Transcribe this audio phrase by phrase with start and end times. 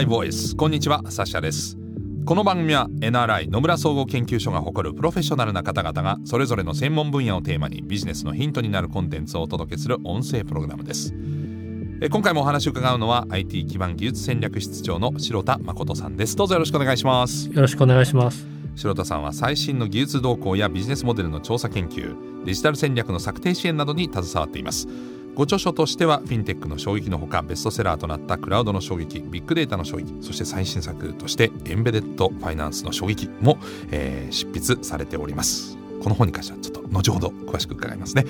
[0.00, 1.76] NRI ボイスこんにちはサッシャです。
[2.24, 11.12] この番組は NRI 野村総合研究所が誇るプロフェッショナルな方々がそれぞれの専門分野をテーマにビジネスのヒントになるコンテンツをお届けする音声プログラムです。
[12.10, 16.34] 今回もお話を伺うのは IT 基盤技術戦略室長の白田誠さんです。
[16.34, 17.50] どうぞよろしくお願いします。
[17.50, 18.46] よろしくお願いします。
[18.76, 24.88] 白田さんは最新の技術動向やビジネスモデルの調査研究デジタル戦略の策定支援などに携わっています
[25.34, 33.58] ご著書としてはフィンテックの衝撃のほかベストセラーとなったクラウドの衝撃ビッグデータの衝撃そして最新作としてエンベデッドファイナンスの衝撃も、
[33.90, 35.78] えー、執筆されております。
[36.02, 38.24] この本に関してはちょっと後ほど詳しく伺いますね。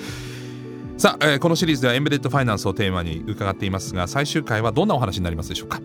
[0.97, 5.81] さあ、えー、このシリーズではエンベデッドファイナンスをテーマに伺っていますが最終回はどんなお話になりますでしょうか？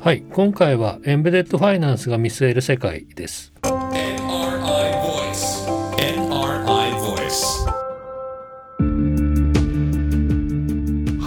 [0.00, 3.52] はい今回はエンベデッドファイナンスが見据える世界です。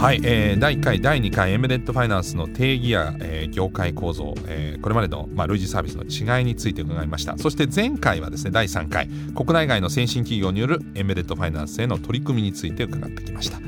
[0.00, 7.36] はい、えー、第1回第2回エンベデッドファイナンスの定義や、えー、業界構造、えー、これまでの、まあ、類似サービスの違いについて伺いました。
[7.36, 13.58] そして前回はですね第3回国内外の先進企業によるエンベデッドファイナンスへの取り組みについて伺ってきました。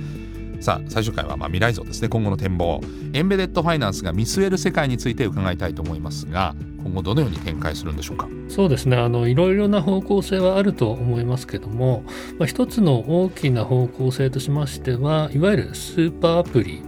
[0.63, 2.81] さあ最終回はま未来像ですね今後の展望。
[3.13, 8.29] エンベデッドファイナンスが見据える世界について伺いたいと思いますが今後どのように展開するんでしょうか？
[8.49, 8.97] そうですね。
[8.97, 12.05] あのいろいろな方向性はあると思いますけども、
[12.39, 16.83] まあ、一つの大きな方向性としましてはいわゆるスーパーアプリ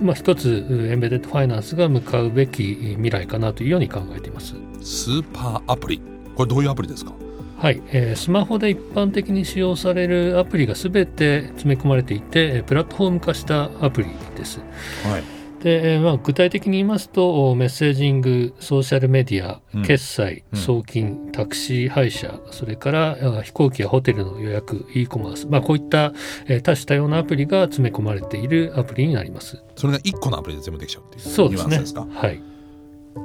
[0.00, 4.54] まあ、一つエンベデッドファイナンスが向かうべき未来かなというように考えています。
[4.80, 6.02] スーパーアプリ？
[6.34, 7.12] これどういうアプリですか？
[7.58, 14.58] はい、えー、スマホで一般的に使用されるアプリがすべて詰め込まれていてプラットフォーム化したアプリです。
[15.04, 26.12] はいでまあ、具体的に言いますとメッセージングソーシャルメディア、うん、決済送金、タクシー配車それから飛行機やホテルの予約 e コマース、まあ、こういった、
[26.46, 29.62] えー、多種多様なアプリが詰め込まれているアプリになります。
[29.76, 31.78] それが1個のアプリで全部できちゃうっていうそうですね。
[32.10, 32.42] はい。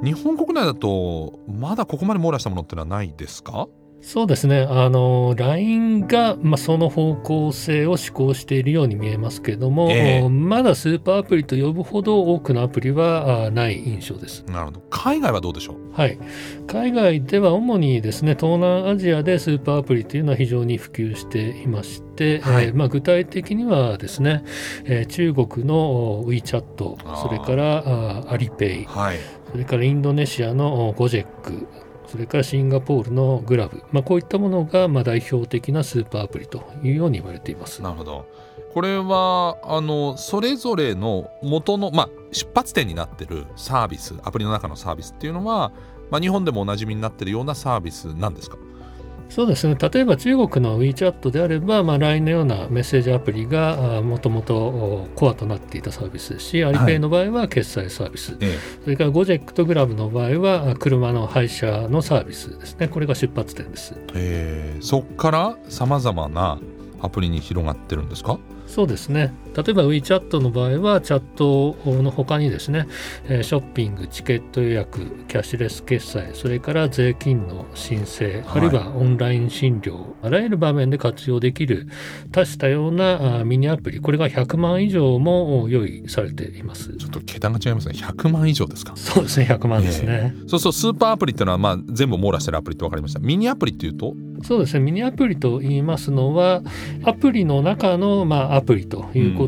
[0.04, 3.68] 日本国内だとまだここまで網羅したものってのはないですか？
[4.00, 14.44] そうですね、あの LINE が、まあ、その方向性を施行しているように見えますけれども、えー、まだスーパーアプリと呼ぶほど多くのアプリはない印象です。
[14.44, 14.82] なるほど。
[14.88, 16.18] 海外はどうでしょう、はい、
[16.68, 24.44] 海外では主にですね東南アジアでスーパーアプリというのは非常に普及していまして、はい、えー、まあ、具体的にはですね、
[24.84, 26.62] えー、中国の WeChat
[27.16, 29.18] それからアリペイ、はい、
[29.50, 31.66] それからインドネシアのゴジェック
[32.08, 37.82] それからシンガポールのグラブ、まあ、こういったものがまあ代表的なスーパーアプリというように言われています。
[37.82, 38.26] なるほど。
[38.72, 45.72] これはあのそれぞれの元の、まあ、出発点になってるサービスアプリの中のサービスっていうのは、
[46.10, 48.56] まあ、日本でもおなじみになってるようなサービスなんですか？
[49.28, 49.76] そうですね。
[49.80, 58.40] 例えば中国の WeChat であれば、まあ、LINE のようなメッセージアプリがもともとコアとなっていたサービスですし、アリペイの場合は決済サービス、はい、
[58.84, 62.88] それからゴジェックとグラブの場合は車の配車のサービスですね。
[62.88, 63.94] これが出発点です。
[64.14, 64.76] え。
[64.78, 66.58] ー、そこからさまざまな
[67.00, 68.38] アプリに広がってるんですか？
[68.66, 72.86] そうですね例えば WeChat の場合はチャットの他にですね、
[73.28, 81.88] えショッピングチケット予約キャッシュレス決済それから税金の申請、はい、あるいはオンライン診療あらゆる場面で活用できる
[82.30, 86.96] 多種多様なミニアプリこれが100万以上も用意されています。
[86.96, 87.94] ちょっと桁が違いますね。
[87.96, 88.94] 100万以上ですか？
[88.96, 90.38] そうですね100万ですね、え。
[90.38, 93.20] ー、そうそうスーパーアプリっていうのはまあ全部網羅してるアプリって分かりました。
[93.20, 94.14] ミニアプリっていうと？
[94.44, 96.62] そうですねミニアプリと言いますのは
[97.02, 99.47] アプリの中のまあアプリというこ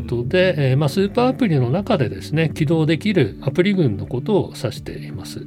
[0.59, 5.45] えー、まあ、スーパーアプリの中でですね起動できるアプリ群のことを指しています。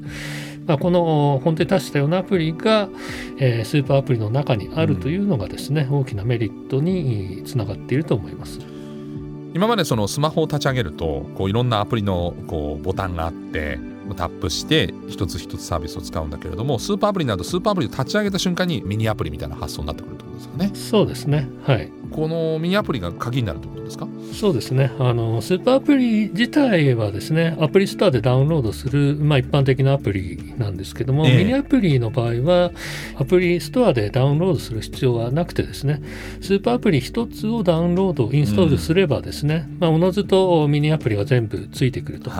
[0.67, 2.89] まあ、この本当に多種多様なアプリが、
[3.39, 8.61] えー、スーパーアプリの中にあるというのがですね、うん、大きなメリットにつながっていると思います。
[9.55, 13.79] 今までそのスマホを立ち上げるとこういろんなアプリのこうボタンがあって
[14.17, 20.71] タップして一つ一つサービスを使うんだけれどもスーパーアプリになるとスーパーアプリを立ち上げた瞬間にミニアプリみたいな発想になってくるとですよね。
[20.75, 21.49] そうですね。
[21.65, 21.91] はい。
[22.11, 24.07] このミニアプリが鍵になるということですか？
[24.33, 24.93] そうですね。
[25.01, 32.71] あのスーパーアプリ自体はですねアプリストアでダウンロードする、まあ、一般的なアプリなんですけども、えー、ミニアプリの場合は
[33.17, 36.03] アプリストアでダウンロードする必要はなくてですね
[36.41, 42.31] スーパーアプリ一つをダウンロードインストールすればですね、うん、まあ、おのずとミニアプリが全部ついてくると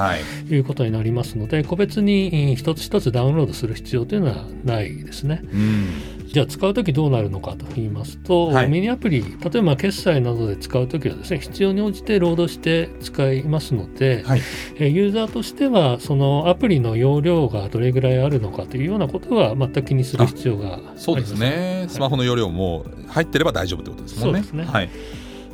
[0.51, 0.57] い。
[0.57, 5.43] うことになりますので、はい、個別に一つ一つダウンロードする必要というのはないですね。
[5.53, 14.41] うんじゃあ使う時どうなるのかと言いますと、はい、ミニアプリ例えば決済などで使う時はですね必要に応じてロードして使いますので、はい、
[14.81, 24.41] えユーザーとしてはそのアプリの容量がどれぐらいあるのかというようなことは全く気にする必要がありまそうですね、はい、スマホの容量も入ってれば大丈夫ってことですもんね。
[24.41, 24.91] そうですね、はい。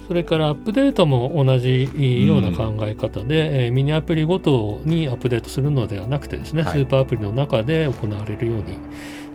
[0.09, 1.85] それからアップデートも同じ
[2.27, 8.79] ような考え方で、うん、えー、ミニアプリごとにアップデートするのではなくてですね、はい、スーパーアプリの中で行われるように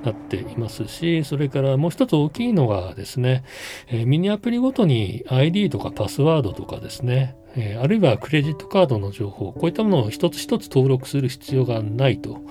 [0.06, 3.44] なっていますし、それからもう一つ大きいのがですね、
[3.88, 12.42] えー、ミニアプリごとに ID とかパスワードとかですね、えー、あるいはクレジットカードの情報、こういったものを一つ一つ登録する必要がないと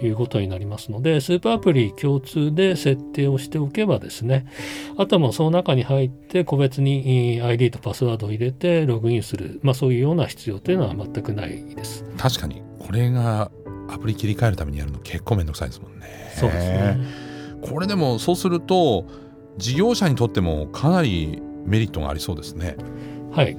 [0.00, 4.46] いうことになりますので、はい、スーパーアプリ共通で設定をしておけばですね、
[4.96, 12.04] あとはもうその中に入って個別に ID とパスワードを入れてログインする、まあ、そういうような必要というのは全くないです。
[12.16, 13.50] 確かにこれが
[13.88, 16.32] アプリ切り替えるためにやるの結構めんどくさいですもんね。
[16.36, 16.98] そうですね。
[17.62, 19.06] これでもそうすると
[19.58, 22.76] 事業者にとってもかなりメリットがありそうですね。
[23.32, 23.56] はい、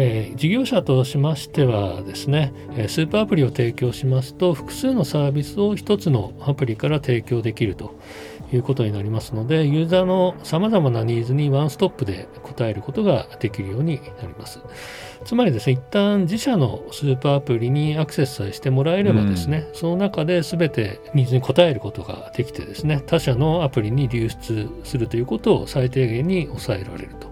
[0.00, 7.98] えー、事業者としましてはですね、えスーパーアプリを提供しますと複数のサービスを1つのアプリから提供できると
[8.52, 14.60] いうことになりますのでユーザーのさまざまなニーズにワンストップで応えることができるようになります。
[15.24, 27.28] つまりですね一旦自社のスーパーアプリにアクセスさえしてもらえればですね、うん、その中で全てニーズに応えることができてですね他社のアプリに流出するということを最低限に抑えられると。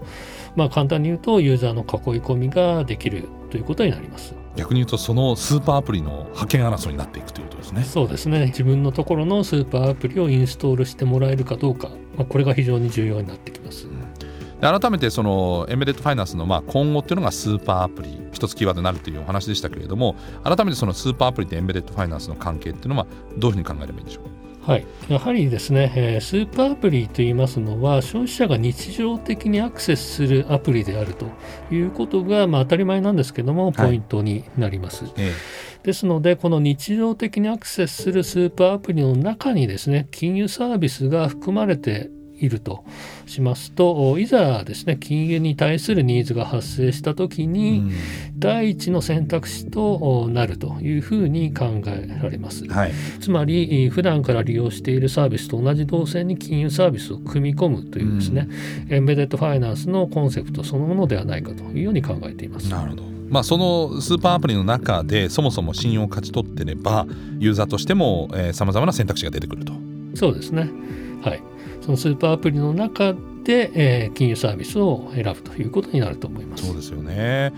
[0.57, 4.35] まあ、簡単に言うとユーザーの囲い込みができるということになります。
[4.57, 7.83] 逆に言うとそのスーパーアプリの派遣争いになっていくということですね。
[7.83, 13.87] そうですね自分のところのスーパーアプリをインストールしてもらえるかどうか、まあ、これが非常に重要になってきます。
[13.87, 13.97] うん
[14.59, 23.05] 改めてそのエンベデッドファイナンスのまあ今後っていうのがスーパーアプリ一つキーワードになるというお話でしたけれども改めてそのスーパーアプリとエンベデッドファイナンスの関係っていうのは
[23.37, 24.23] どういうふうに考えればいいんでしょう？
[24.23, 24.29] か
[24.67, 31.27] はい、やはりですね、えー、スーパーアプリといいますのは消費者が日常的にアクセスするアプリであると
[31.73, 35.05] いうことが、まあ、当たり前なんですけどもポイントになります。
[35.05, 35.31] はいえ。
[35.83, 42.09] ー、ですのでこの日常的にアクセスするスーパーアプリの中にですね金融サービスが含まれて
[42.39, 42.83] いると
[43.25, 47.91] しますといざですね金融に対するニーズが発生した時に、
[48.37, 58.47] 第一の選択肢となるというふうに考えられます、はい、つまり普段から利用しているサービスと同じ動線に金融サービスを組み込むというですね、
[58.87, 62.69] うん、エンベデッドファイナンスのコンセプトそのものではないかというように考えています。
[62.69, 63.03] なるほど。
[63.29, 67.05] まあ、そのスーパーアプリの中でそもそも信用を勝ち取ってれば
[67.39, 69.73] ユーザーとしてもさまざまな選択肢が出てくると。
[70.15, 70.69] そうですね。
[71.21, 71.56] はい
[71.87, 73.13] そのスーパーアプリの中
[73.45, 76.65] で、えー、金融サービスを選ぶということになると思います。
[76.65, 77.53] そうですよね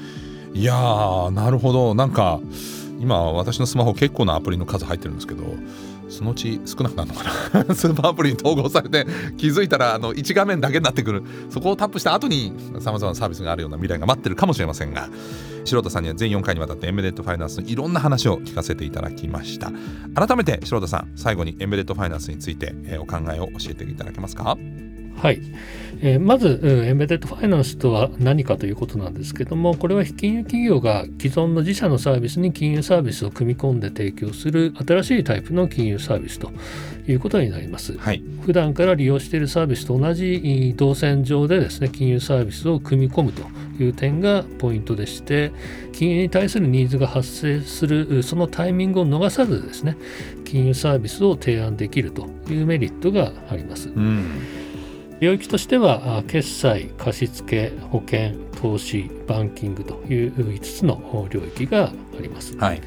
[0.53, 0.75] いや
[1.31, 2.39] なるほどなんか
[2.99, 5.43] 今私のスマホ結構なアプリの数入ってるんですけど
[6.09, 7.23] そのうち少なくなるのか
[7.63, 7.75] な？
[7.75, 9.05] スーパーアプリに統合されて
[9.37, 11.23] 気づいたらあの1画面だけになってくる。
[11.49, 15.09] そこをタップした後にさまざまなサービスがあるような未来が待ってるかもしれませんが
[15.65, 19.71] 白田さんには全4回にわたってエンベレッドファイナンスのいろんな話を聞かせていただきました。
[20.15, 24.57] 改めて城田さん最後にエンベレッドファイナンスについて、お考えを教えていただけますか？
[25.19, 25.41] はい、
[26.01, 36.51] えー、まず、エンベデッドファイナンスとは何かということなんですけどもこれは金融企業が既存の自社のサービスに金融サービスを組み込んで提供する新しいタイプの金融サービスと
[37.07, 43.43] いうことになります、はい、普段から利用しているサービスと同じ動線上でですね金融サービスを組み込むと
[43.83, 45.51] いう点がポイントでして
[45.91, 49.97] 金融に対するニーズが発生するそのタイミングを逃さずですね
[50.45, 53.89] 金融サービスを提案できるというメリットがあります。
[53.89, 54.68] うん
[55.19, 62.81] 領域としては決済貸付保険投資バンキングという5つの領域があります、はい、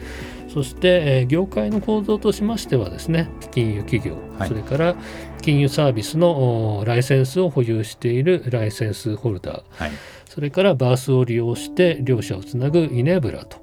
[0.49, 4.97] そして業界の構造としましてはですね金融企業、はい、それから
[5.41, 9.91] 金融サービスのライセンスを保有しているライセンスホルダー、はい、
[10.29, 13.59] それからバースを利用して両者をつなぐイネブラと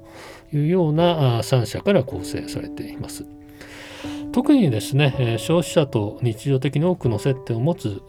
[0.52, 3.24] いうような3社から構成されています。
[4.32, 8.00] 特にですね消費者と日常的に多くの接点を持つ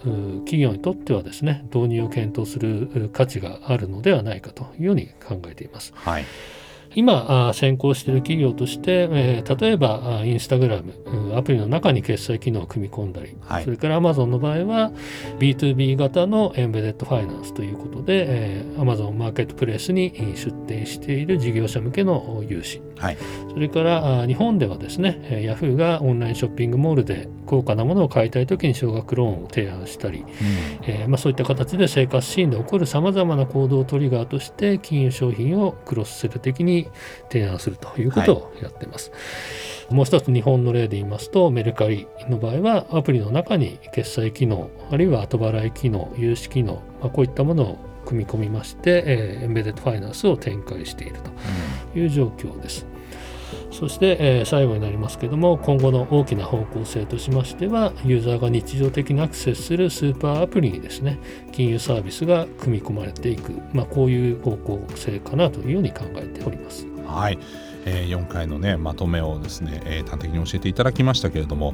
[0.46, 5.94] 企業にとってはですね導入を検討する価値があるのではないかというように考えています。
[5.96, 6.26] はい
[6.96, 14.92] 今先行している企業として、えー、例えばインスタグラムアプリの中に決済機能を組み込んだり、はい、それからアマゾンの場合は
[15.40, 23.18] B2B 型のエンベデッドファイナンスということで、えー、Amazon マーケットプレイスに出店している事業者向けの融資、はい、
[23.54, 30.28] それから日本ではですねヤフーがオンラインショッピングモールで高価なものを買いたいときに少額ローンを提案したり、うん、
[30.84, 36.81] えー、まあ、そういった形で生活シーンで起こるさまざまな行動をトリガーとして金融商品をクロスセル的に
[37.30, 39.12] 提案するということをやっています。
[39.12, 51.18] はい、もう一つ日本の例で言いますとメルカリの場合はアプリの中に決済機能あるいは後払い機能融資機能、まあ、こういったものを組み込みまして、えー、エンベデッドファイナンスを展開している
[51.94, 52.86] という状況です。
[53.72, 61.20] そして、え、最後になりますけども今後の大きな方向性としましてはユーザーが日常的にアクセスするスーパーアプリにですね
[61.52, 66.86] 金融サービスが組み込まれていく、まあ、こういう方向性かなというように考えております。
[67.06, 67.40] はい
[67.86, 71.74] えー、4回のねまとめをですね、えー、端的に教えていただきましたけれども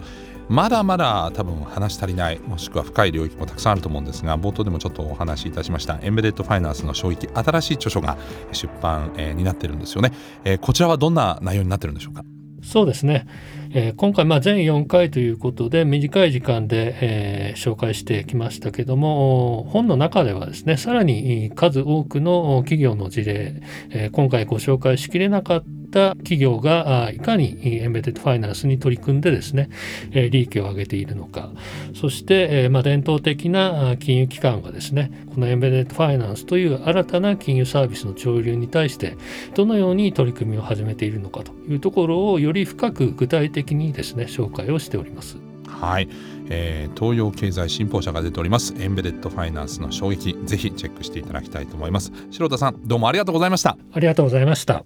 [0.50, 8.18] まだまだ多分話足りないもしくは深い領域もたくさんあると思うんですが冒頭でもちょっとお話しいたしましたエンベデッドファイナンスの衝撃新しい著書が
[8.54, 10.14] 出版、えー、になってるんですよね、
[10.46, 12.24] えー、こちらはどんな内容になってるんでしょうか？
[12.64, 13.28] そうですね、
[13.72, 23.62] えー、今回まあ全4回ということで短い時間で、えー、紹介してきましたけども本の中ではですねさらに数多くの企業の事例、
[23.92, 29.70] えー、今回ご紹介しきれなかったった企業がいかにエンベデッドファイナンスに取り組んでですね
[30.12, 31.50] 利益を上げているのか。
[31.96, 39.18] そしてま伝統的な金融機関がですねこのエンベデッドファイナンスという新たな金融サービスの潮流に対して
[39.56, 45.38] どのように取り組みを始めているのかというところをより深く具体的にですね紹介をしております。
[45.68, 46.10] はい、
[46.50, 48.74] えー、東洋経済新報社が出ております。
[48.80, 52.12] エンベデッドファイナンスの衝撃ぜひチェックしていただきたいと思います。
[52.32, 53.78] 白田さんどうもありがとうございました。
[53.94, 54.84] ありがとうございました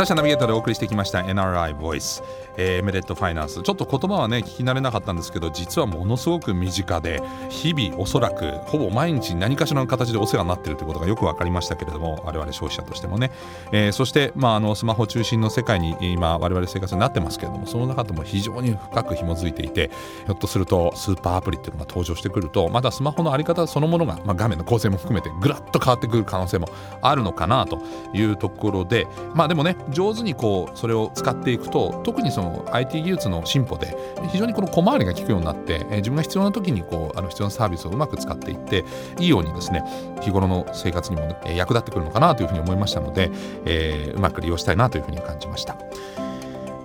[0.00, 2.22] サシャナビゲートでお送りしてきました NRI Voice
[2.56, 3.62] えー、メレットファイナンス。
[3.62, 13.30] ちょっと言葉はね聞き慣れなかったんですけど実はものすごく身近で日々おそらくほぼ毎日何かしらの形でお世話になっているということがよく分かりましたけれども我々消費者としてもね、
[13.72, 19.90] えー、そして、まあ、あのスマホ中心の世界に今我々生活になってますけれどもその中でも非常に深く紐づいていて
[20.26, 26.68] ひょっとするとスーパーアプリっていうのが登場してくるとまだスマホの在り方そのものが、まあ、画面の構成も含めてぐらっと変わってくる可能性も
[27.00, 27.80] あるのかなと
[28.12, 33.96] いうところでまあでもね上手にこうそれを使っていくと特にその IT 技術の進歩で
[34.30, 38.84] 非常にこの小回りが利くようになって、自分が必要な時にこうあの必要なサービスをうまく使っていって
[39.18, 39.84] いいようにですね
[40.20, 43.30] 日頃の生活にも、ね、役立ってくるのかなというふうに思いましたので、
[43.64, 45.76] えー、うまく利用したいなというふうに感じました。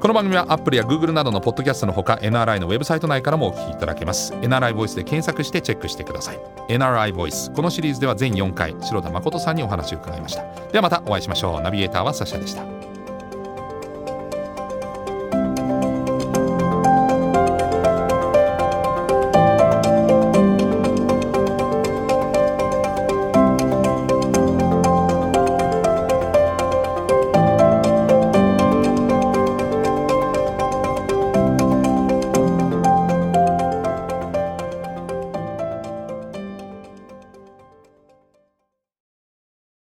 [0.05, 4.33] この番組は Apple や Google などのポッドキャストのほか NRI のウェブサイト内からもお聞きいただけます。
[4.35, 6.39] NRI ボイスで検索してチェックしてください。
[6.69, 7.51] NRI ボイス。
[7.51, 10.43] このシリーズでは全4回白田誠さんにお話を伺いました。
[10.71, 11.61] ではまたお会いしましょう。
[11.61, 12.84] ナビゲーターはサシャでした。